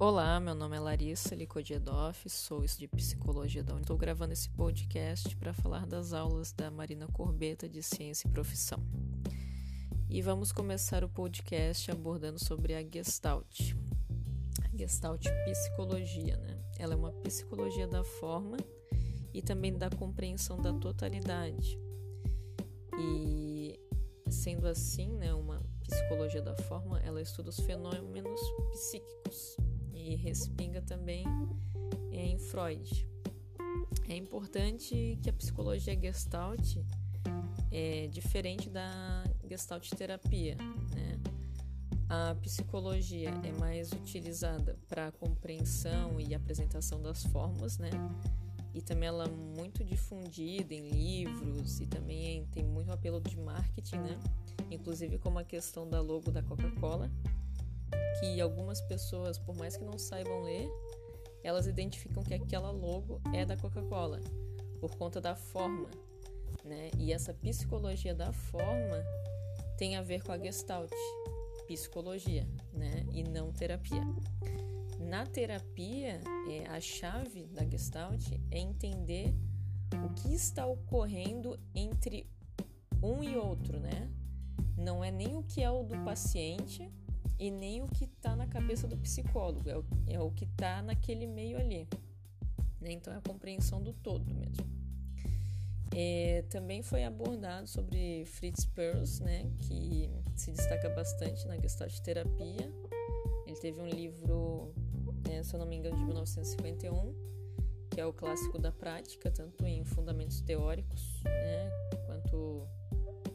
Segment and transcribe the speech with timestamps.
[0.00, 3.80] Olá, meu nome é Larissa Licodiedoff, sou isso de Psicologia da.
[3.80, 8.78] Estou gravando esse podcast para falar das aulas da Marina Corbeta de Ciência e Profissão.
[10.08, 13.74] E vamos começar o podcast abordando sobre a Gestalt.
[14.62, 16.56] A Gestalt Psicologia, né?
[16.78, 18.56] Ela é uma psicologia da forma
[19.34, 21.76] e também da compreensão da totalidade.
[22.96, 23.76] E
[24.30, 29.56] sendo assim, né, uma psicologia da forma, ela estuda os fenômenos psíquicos
[29.98, 31.24] e respinga também
[32.10, 33.06] em Freud.
[34.08, 36.78] É importante que a psicologia Gestalt
[37.70, 40.56] é diferente da Gestalt terapia,
[40.94, 41.18] né?
[42.08, 47.90] A psicologia é mais utilizada para a compreensão e apresentação das formas, né?
[48.72, 53.96] E também ela é muito difundida em livros e também tem muito apelo de marketing,
[53.96, 54.18] né?
[54.70, 57.10] Inclusive como a questão da logo da Coca-Cola,
[58.20, 60.68] que algumas pessoas, por mais que não saibam ler,
[61.42, 64.20] elas identificam que aquela logo é da Coca-Cola
[64.80, 65.88] por conta da forma,
[66.64, 66.90] né?
[66.98, 69.04] E essa psicologia da forma
[69.76, 70.90] tem a ver com a Gestalt,
[71.66, 73.06] psicologia, né?
[73.12, 74.02] E não terapia.
[74.98, 79.34] Na terapia, é, a chave da Gestalt é entender
[80.04, 82.28] o que está ocorrendo entre
[83.02, 84.10] um e outro, né?
[84.76, 86.90] Não é nem o que é o do paciente
[87.38, 90.82] e nem o que está na cabeça do psicólogo, é o, é o que está
[90.82, 91.88] naquele meio ali.
[92.80, 92.92] Né?
[92.92, 94.66] Então é a compreensão do todo mesmo.
[95.94, 102.70] É, também foi abordado sobre Fritz Perls, né, que se destaca bastante na Gestalt terapia.
[103.46, 104.74] Ele teve um livro,
[105.30, 107.14] é, se eu não me engano, de 1951,
[107.90, 111.70] que é o clássico da prática, tanto em fundamentos teóricos, né,
[112.06, 112.68] quanto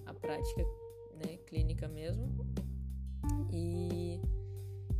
[0.05, 0.63] a prática
[1.15, 2.42] né, clínica mesmo.
[3.55, 4.19] E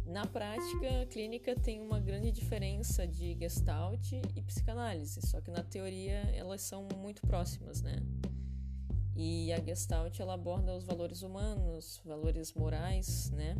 [0.06, 6.20] na prática clínica tem uma grande diferença de Gestalt e psicanálise, só que na teoria
[6.36, 7.96] elas são muito próximas, né?
[9.16, 13.56] E a Gestalt ela aborda os valores humanos, valores morais, né?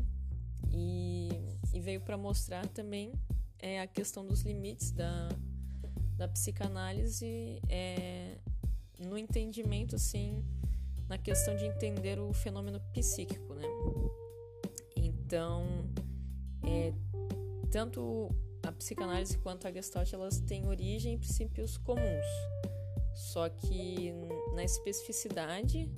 [0.72, 1.30] E,
[1.74, 3.14] e veio para mostrar também
[3.58, 5.30] é, a questão dos limites da,
[6.16, 8.38] da psicanálise é,
[9.00, 10.44] no entendimento, assim,
[11.10, 13.68] na questão de entender o fenômeno psíquico, né?
[15.26, 15.66] Então,
[16.64, 16.94] é,
[17.72, 18.30] tanto
[18.62, 22.26] a psicanálise quanto a Gestalt elas têm origem em princípios comuns.
[23.14, 24.14] Só que
[24.54, 25.90] na especificidade,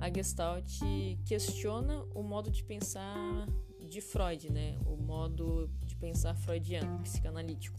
[0.00, 0.80] a Gestalt
[1.24, 3.46] questiona o modo de pensar
[3.88, 4.78] de Freud, né?
[4.86, 7.78] O modo de pensar freudiano, psicanalítico.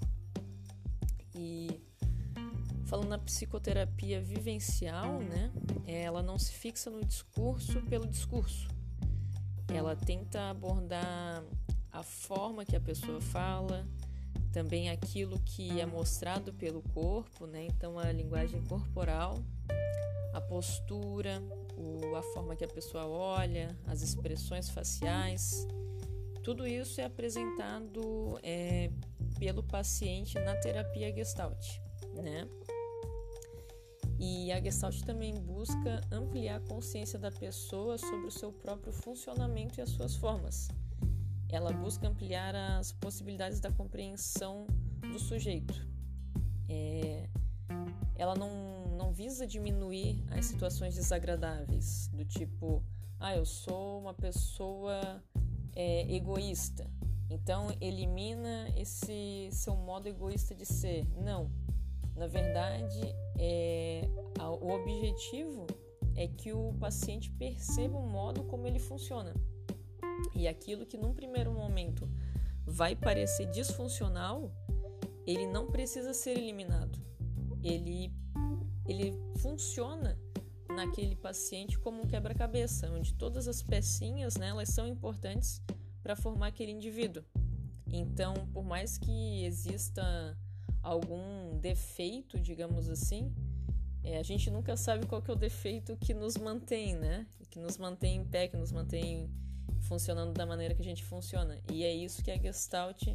[1.33, 1.81] E
[2.85, 5.51] falando na psicoterapia vivencial, né?
[5.85, 8.69] Ela não se fixa no discurso pelo discurso,
[9.73, 11.43] ela tenta abordar
[11.91, 13.87] a forma que a pessoa fala,
[14.51, 17.65] também aquilo que é mostrado pelo corpo, né?
[17.65, 19.37] Então a linguagem corporal,
[20.33, 21.41] a postura,
[21.77, 25.67] o, a forma que a pessoa olha, as expressões faciais,
[26.43, 28.91] tudo isso é apresentado é,
[29.39, 31.79] pelo paciente na terapia Gestalt,
[32.13, 32.47] né?
[34.17, 39.79] E a Gestalt também busca ampliar a consciência da pessoa sobre o seu próprio funcionamento
[39.79, 40.69] e as suas formas.
[41.49, 44.65] Ela busca ampliar as possibilidades da compreensão
[45.01, 45.87] do sujeito.
[46.69, 47.29] É,
[48.15, 52.83] ela não, não visa diminuir as situações desagradáveis, do tipo,
[53.19, 55.21] ah, eu sou uma pessoa
[55.75, 56.89] é, egoísta,
[57.29, 61.05] então elimina esse seu modo egoísta de ser.
[61.21, 61.51] Não,
[62.15, 63.94] na verdade, é,
[64.85, 65.65] objetivo
[66.15, 69.33] é que o paciente perceba o modo como ele funciona.
[70.33, 72.07] E aquilo que num primeiro momento
[72.65, 74.51] vai parecer disfuncional,
[75.25, 76.99] ele não precisa ser eliminado.
[77.63, 78.13] Ele,
[78.85, 80.17] ele funciona
[80.69, 85.61] naquele paciente como um quebra-cabeça, onde todas as pecinhas né, elas são importantes
[86.03, 87.23] para formar aquele indivíduo.
[87.87, 90.37] Então, por mais que exista
[90.83, 93.33] algum defeito, digamos assim,
[94.05, 97.25] é, a gente nunca sabe qual que é o defeito que nos mantém, né?
[97.49, 99.29] Que nos mantém em pé, que nos mantém
[99.81, 101.59] funcionando da maneira que a gente funciona.
[101.71, 103.07] E é isso que a Gestalt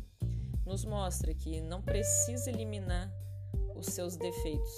[0.67, 3.09] nos mostra, que não precisa eliminar
[3.77, 4.73] os seus defeitos.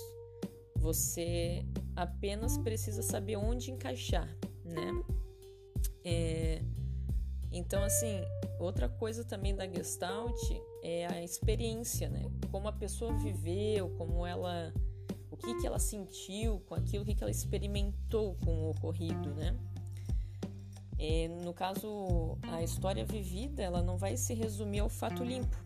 [0.76, 1.64] Você
[1.96, 4.28] apenas precisa saber onde encaixar,
[4.64, 4.90] né?
[6.04, 6.62] É,
[7.50, 8.20] então, assim,
[8.58, 10.40] outra coisa também da Gestalt
[10.82, 12.22] é a experiência, né?
[12.50, 14.72] Como a pessoa viveu, como ela,
[15.42, 19.56] que que ela sentiu com aquilo, o que que ela experimentou com o ocorrido, né?
[20.98, 25.56] É, no caso, a história vivida, ela não vai se resumir ao fato limpo,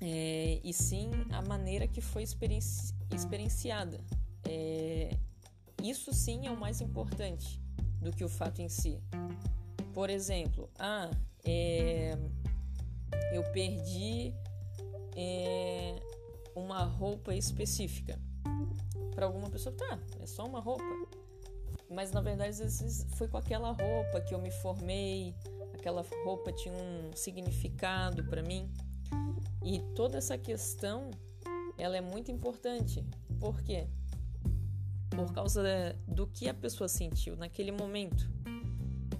[0.00, 3.98] é, e sim a maneira que foi experienci experienciada.
[4.44, 5.10] É,
[5.82, 7.60] isso sim é o mais importante
[8.00, 9.00] do que o fato em si.
[9.92, 11.10] Por exemplo, ah,
[11.44, 12.16] é,
[13.32, 14.32] eu perdi
[15.16, 15.96] é,
[16.58, 18.18] uma roupa específica.
[19.14, 20.84] Para alguma pessoa, tá, é só uma roupa.
[21.90, 25.34] Mas na verdade, às vezes foi com aquela roupa que eu me formei,
[25.74, 28.70] aquela roupa tinha um significado para mim.
[29.64, 31.10] E toda essa questão,
[31.76, 33.04] ela é muito importante.
[33.40, 33.88] Por quê?
[35.10, 35.62] Por causa
[36.06, 38.30] do que a pessoa sentiu naquele momento.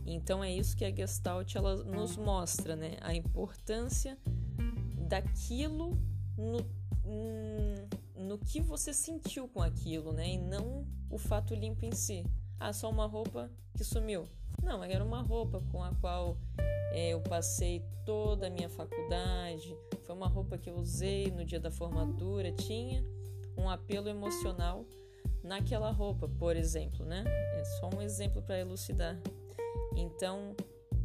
[0.07, 2.97] Então é isso que a Gestalt ela nos mostra, né?
[3.01, 4.19] A importância
[5.07, 5.99] daquilo
[6.37, 6.65] no,
[8.17, 10.29] no que você sentiu com aquilo, né?
[10.31, 12.25] E não o fato limpo em si.
[12.61, 14.25] Ah, só uma roupa que sumiu.
[14.63, 16.37] Não, era uma roupa com a qual
[16.93, 19.77] é, eu passei toda a minha faculdade.
[20.05, 22.53] Foi uma roupa que eu usei no dia da formatura.
[22.53, 23.05] Tinha
[23.57, 24.85] um apelo emocional
[25.43, 27.25] naquela roupa, por exemplo, né?
[27.27, 29.19] É só um exemplo para elucidar.
[29.97, 30.55] Então,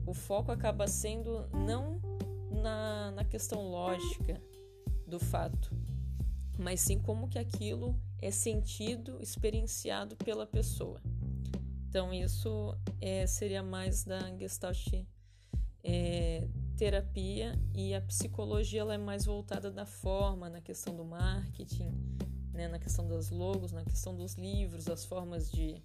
[0.06, 2.00] o foco acaba sendo não
[2.52, 4.42] na, na questão lógica
[5.08, 5.72] do fato,
[6.58, 11.02] mas sim como que aquilo é sentido, experienciado pela pessoa.
[11.90, 14.88] Então, isso é, seria mais da Gestalt
[15.84, 16.48] é,
[16.78, 21.92] terapia e a psicologia ela é mais voltada da forma, na questão do marketing,
[22.52, 25.82] né, na questão das logos, na questão dos livros, as formas de.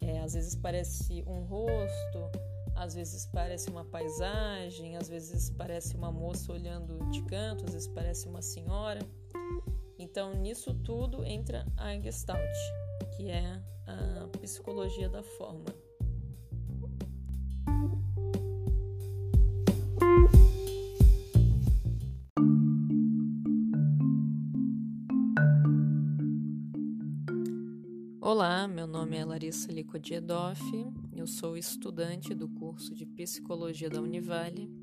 [0.00, 2.18] É, às vezes parece um rosto,
[2.74, 7.88] às vezes parece uma paisagem, às vezes parece uma moça olhando de canto, às vezes
[7.88, 9.00] parece uma senhora.
[10.10, 12.40] Então, nisso tudo entra a Gestalt,
[13.16, 15.66] que é a psicologia da forma.
[28.20, 30.60] Olá, meu nome é Larissa Licodiedoff,
[31.14, 34.79] eu sou estudante do curso de Psicologia da Univale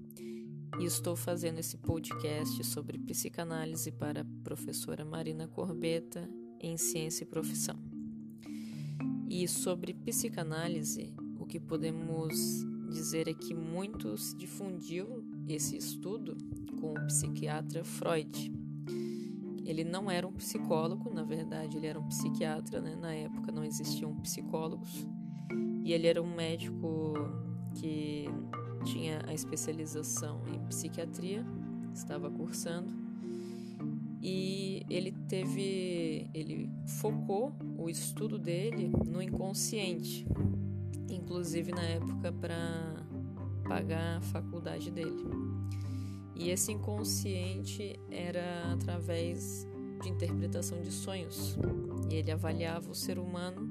[0.79, 6.29] e estou fazendo esse podcast sobre psicanálise para a professora Marina Corbeta
[6.59, 7.77] em Ciência e Profissão.
[9.29, 16.37] E sobre psicanálise, o que podemos dizer é que muito se difundiu esse estudo
[16.79, 18.51] com o psiquiatra Freud.
[19.65, 22.95] Ele não era um psicólogo, na verdade, ele era um psiquiatra, né?
[22.95, 25.05] na época não existiam psicólogos,
[25.83, 27.13] e ele era um médico
[27.75, 28.25] que
[28.87, 31.45] tinha a especialização em psiquiatria,
[31.93, 32.93] estava cursando,
[34.21, 40.25] e ele teve, ele focou o estudo dele no inconsciente,
[41.09, 43.05] inclusive na época para
[43.67, 45.23] pagar a faculdade dele.
[46.35, 49.67] E esse inconsciente era através
[50.01, 51.57] de interpretação de sonhos.
[52.09, 53.67] E ele avaliava o ser humano,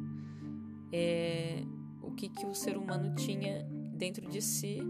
[0.93, 1.63] é,
[2.03, 3.63] o que, que o ser humano tinha
[3.97, 4.81] dentro de si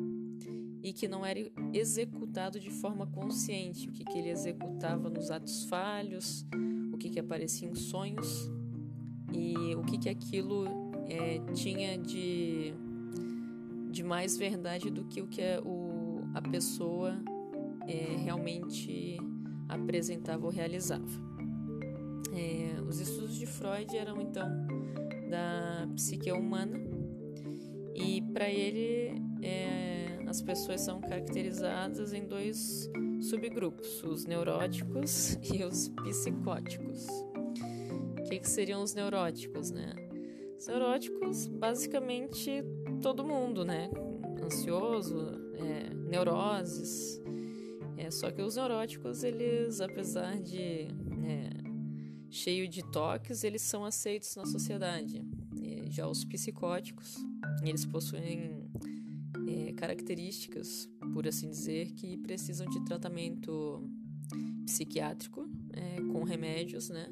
[0.86, 1.40] e que não era
[1.72, 6.46] executado de forma consciente, o que, que ele executava nos atos falhos,
[6.92, 8.48] o que, que aparecia em sonhos
[9.32, 10.64] e o que, que aquilo
[11.08, 12.72] é, tinha de,
[13.90, 17.20] de mais verdade do que o que a, o, a pessoa
[17.88, 19.18] é, realmente
[19.68, 21.04] apresentava ou realizava.
[22.32, 24.48] É, os estudos de Freud eram então
[25.28, 26.78] da psique humana
[27.92, 29.95] e para ele é,
[30.26, 32.90] as pessoas são caracterizadas em dois
[33.20, 37.06] subgrupos, os neuróticos e os psicóticos.
[38.18, 39.94] O que, que seriam os neuróticos, né?
[40.58, 42.64] Os neuróticos, basicamente,
[43.00, 43.88] todo mundo, né?
[44.42, 47.20] Ansioso, é, neuroses.
[47.96, 50.88] É, só que os neuróticos, eles, apesar de
[51.24, 51.50] é,
[52.28, 55.24] cheio de toques, eles são aceitos na sociedade.
[55.56, 57.16] E já os psicóticos,
[57.62, 58.55] eles possuem
[59.76, 63.88] características, por assim dizer, que precisam de tratamento
[64.64, 67.06] psiquiátrico é, com remédios, né?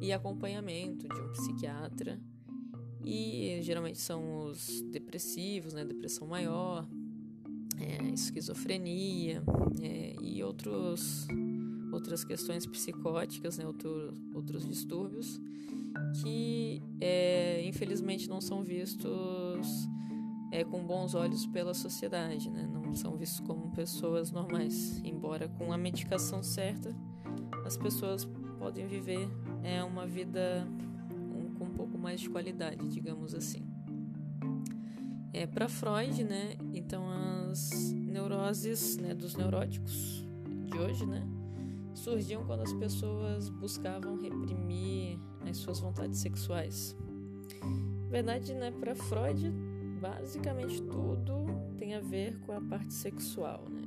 [0.00, 2.20] E acompanhamento de um psiquiatra.
[3.04, 5.84] E geralmente são os depressivos, né?
[5.84, 6.86] Depressão maior,
[7.78, 9.42] é, esquizofrenia
[9.80, 11.26] é, e outros,
[11.92, 13.66] outras questões psicóticas, né?
[13.66, 15.40] Outro, outros distúrbios
[16.22, 19.66] que é, infelizmente não são vistos
[20.50, 22.68] é, com bons olhos pela sociedade, né?
[22.70, 25.00] não são vistos como pessoas normais.
[25.04, 26.94] Embora com a medicação certa,
[27.64, 29.28] as pessoas podem viver
[29.62, 30.66] é, uma vida
[31.58, 33.66] com um pouco mais de qualidade, digamos assim.
[35.32, 40.26] É, Para Freud, né, então as neuroses né, dos neuróticos
[40.64, 41.26] de hoje, né,
[41.94, 46.96] surgiam quando as pessoas buscavam reprimir as suas vontades sexuais.
[48.08, 49.52] Verdade, né, para Freud,
[50.00, 53.82] basicamente tudo tem a ver com a parte sexual, né?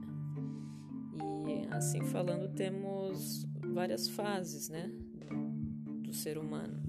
[1.47, 4.91] E assim falando, temos várias fases, né,
[6.03, 6.79] do ser humano.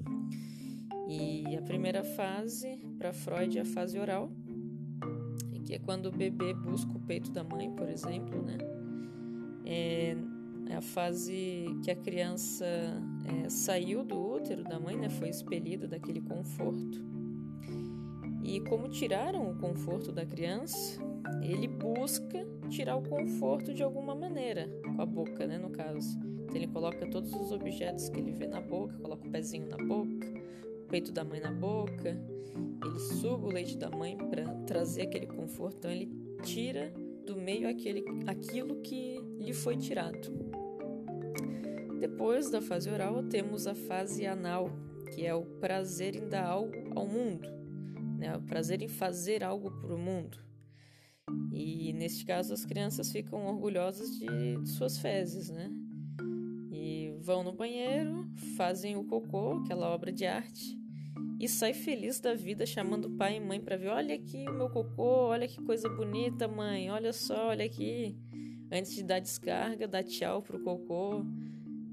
[1.09, 4.31] E a primeira fase para Freud é a fase oral,
[5.65, 8.59] que é quando o bebê busca o peito da mãe, por exemplo, né?
[9.65, 10.17] É,
[10.69, 15.09] é a fase que a criança é, saiu do útero da mãe, né?
[15.09, 17.10] Foi expelida daquele conforto.
[18.51, 21.01] E como tiraram o conforto da criança,
[21.41, 26.19] ele busca tirar o conforto de alguma maneira, com a boca, né, no caso.
[26.19, 29.77] Então ele coloca todos os objetos que ele vê na boca, coloca o pezinho na
[29.77, 30.27] boca,
[30.83, 32.21] o peito da mãe na boca,
[32.85, 36.11] ele suga o leite da mãe para trazer aquele conforto, então ele
[36.43, 36.93] tira
[37.25, 40.29] do meio aquele, aquilo que lhe foi tirado.
[42.01, 44.73] Depois da fase oral, temos a fase anal,
[45.15, 47.60] que é o prazer em dar algo ao mundo,
[48.21, 48.37] né?
[48.37, 50.39] o prazer em fazer algo para o mundo.
[51.53, 55.71] E neste caso, as crianças ficam orgulhosas de, de suas fezes, né?
[56.73, 60.79] E vão no banheiro, fazem o cocô, aquela obra de arte,
[61.41, 63.89] e sai feliz da vida chamando pai e mãe para ver.
[63.89, 66.91] Olha aqui o meu cocô, olha que coisa bonita, mãe.
[66.91, 68.19] Olha só, olha aqui.
[68.71, 71.25] Antes de dar descarga, dá tchau pro cocô.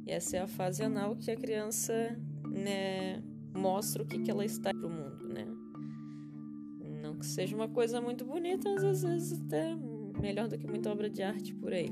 [0.05, 4.45] E essa é a fase anal que a criança, né, mostra o que, que ela
[4.45, 5.26] está pro mundo, né?
[5.26, 5.26] Não
[7.17, 9.75] que seja uma coisa muito bonita, às vezes até
[10.21, 11.91] melhor do que muita obra de arte por aí.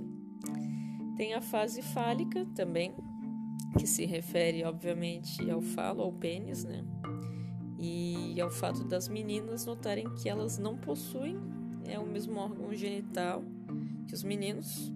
[1.16, 2.94] Tem a fase fálica também,
[3.78, 6.84] que se refere, obviamente, ao falo, ao pênis, né?
[7.78, 11.38] e ao fato das meninas notarem que elas não possuem
[11.84, 13.44] é o mesmo órgão genital
[14.08, 14.92] que os meninos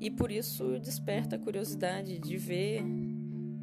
[0.00, 2.82] e por isso desperta a curiosidade de ver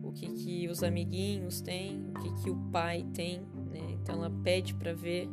[0.01, 3.97] o que, que os amiguinhos têm, o que, que o pai tem, né?
[4.01, 5.27] Então ela pede para ver,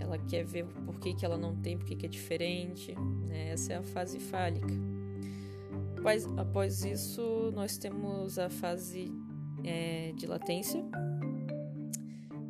[0.00, 2.94] ela quer ver por que, que ela não tem, por que, que é diferente,
[3.26, 3.50] né?
[3.50, 4.74] Essa é a fase fálica.
[5.98, 9.12] Após, após isso, nós temos a fase
[9.62, 10.82] é, de latência,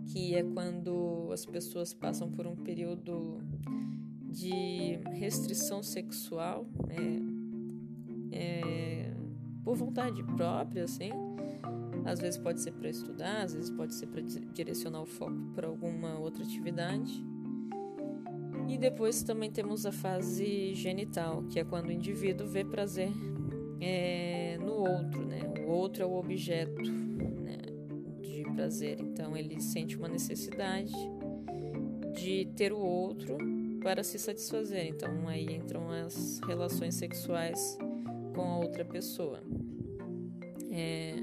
[0.07, 3.39] que é quando as pessoas passam por um período
[4.29, 9.13] de restrição sexual, é, é,
[9.65, 11.11] por vontade própria, assim.
[12.05, 15.67] Às vezes pode ser para estudar, às vezes pode ser para direcionar o foco para
[15.67, 17.30] alguma outra atividade.
[18.71, 23.11] E depois também temos a fase genital, que é quando o indivíduo vê prazer
[23.81, 25.41] é, no outro, né?
[25.67, 26.83] O outro é o objeto
[28.61, 29.01] prazer.
[29.01, 30.93] Então ele sente uma necessidade
[32.15, 33.39] de ter o outro
[33.83, 34.87] para se satisfazer.
[34.87, 37.79] Então aí entram as relações sexuais
[38.35, 39.43] com a outra pessoa.
[40.71, 41.15] É,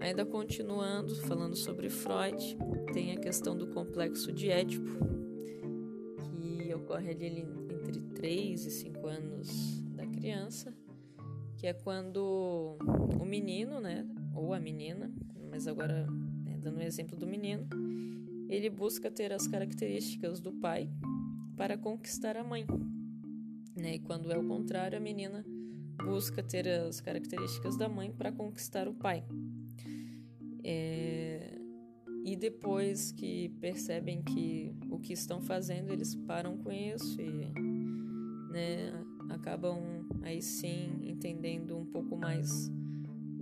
[0.00, 2.56] ainda continuando, falando sobre Freud,
[2.92, 5.21] tem a questão do complexo de Édipo,
[6.92, 10.74] ocorre ali entre 3 e 5 anos da criança,
[11.56, 12.76] que é quando
[13.18, 15.10] o menino, né, ou a menina,
[15.50, 16.06] mas agora
[16.60, 17.66] dando o exemplo do menino,
[18.48, 20.90] ele busca ter as características do pai
[21.56, 22.66] para conquistar a mãe.
[23.74, 23.94] Né?
[23.94, 25.44] E quando é o contrário, a menina
[26.04, 29.24] busca ter as características da mãe para conquistar o pai.
[30.62, 31.21] É...
[32.24, 37.52] E depois que percebem que o que estão fazendo, eles param com isso e
[38.50, 38.92] né,
[39.30, 42.70] acabam aí sim entendendo um pouco mais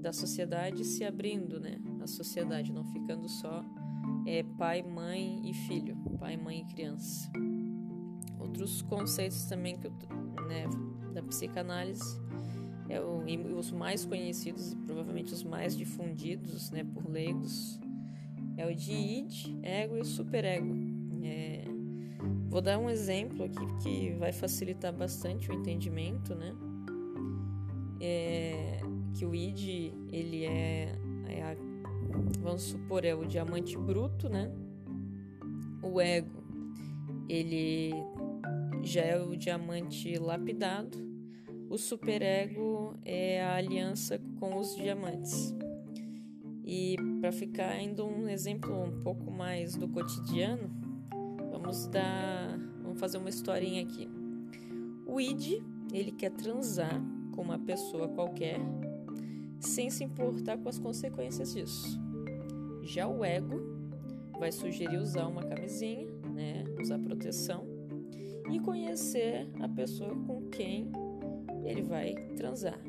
[0.01, 1.79] da sociedade se abrindo, né?
[2.01, 3.63] A sociedade não ficando só
[4.27, 7.31] é, pai, mãe e filho, pai, mãe e criança.
[8.39, 9.93] Outros conceitos também que eu,
[10.49, 10.65] né,
[11.13, 12.19] da psicanálise
[12.89, 13.23] é o,
[13.57, 17.79] os mais conhecidos e provavelmente os mais difundidos, né, por leigos,
[18.61, 20.77] é o de id, ego e superego.
[21.23, 21.65] É,
[22.49, 26.55] vou dar um exemplo aqui que vai facilitar bastante o entendimento, né?
[28.01, 28.81] É,
[29.15, 30.95] que o id ele é,
[31.27, 31.57] é a,
[32.41, 34.53] vamos supor é o diamante bruto, né?
[35.83, 36.45] O ego
[37.31, 37.93] ele
[38.83, 40.99] já é o diamante lapidado.
[41.71, 45.55] O superego é a aliança com os diamantes.
[46.65, 50.71] E para ficar ainda um exemplo um pouco mais do cotidiano,
[51.51, 54.09] vamos dar, vamos fazer uma historinha aqui.
[55.07, 55.63] O id,
[55.93, 57.01] ele quer transar
[57.33, 58.59] com uma pessoa qualquer
[59.59, 62.01] sem se importar com as consequências disso.
[62.83, 63.61] Já o ego
[64.39, 67.67] vai sugerir usar uma camisinha, né, usar proteção
[68.51, 70.91] e conhecer a pessoa com quem
[71.65, 72.81] ele vai transar.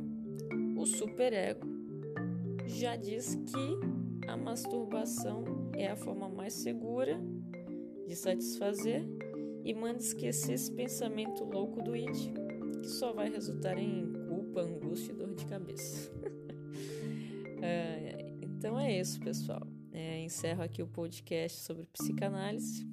[0.78, 1.68] o superego
[2.66, 7.20] já diz que a masturbação é a forma mais segura
[8.08, 9.04] de satisfazer
[9.64, 12.34] e manda esquecer esse pensamento louco do id,
[12.82, 16.12] que só vai resultar em culpa, angústia e dor de cabeça.
[17.62, 19.66] é, então é isso, pessoal.
[19.92, 22.88] É, encerro aqui o podcast sobre psicanálise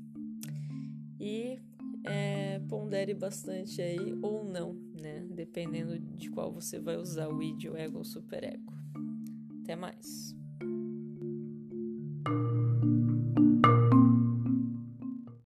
[1.18, 1.58] e
[2.04, 5.26] é, pondere bastante aí ou não, né?
[5.30, 8.72] Dependendo de qual você vai usar, o id, o ego ou o superego.
[9.62, 10.34] Até mais.